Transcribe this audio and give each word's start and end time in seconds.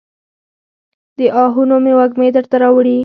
د 1.17 1.19
آهونو 1.43 1.75
مې 1.83 1.93
وږمې 1.99 2.27
درته 2.35 2.55
راوړي 2.63 2.97